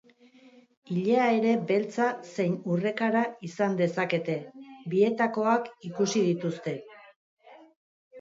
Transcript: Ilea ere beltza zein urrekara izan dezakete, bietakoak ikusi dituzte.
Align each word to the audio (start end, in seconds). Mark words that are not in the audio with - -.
Ilea 0.93 1.25
ere 1.39 1.49
beltza 1.71 2.07
zein 2.29 2.55
urrekara 2.75 3.21
izan 3.47 3.75
dezakete, 3.81 4.39
bietakoak 4.95 5.69
ikusi 5.91 6.25
dituzte. 6.31 6.75